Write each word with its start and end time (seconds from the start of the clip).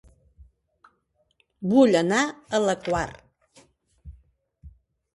Vull 1.75 1.99
anar 2.01 2.23
a 2.61 2.65
La 2.67 2.77
Quar 2.91 3.05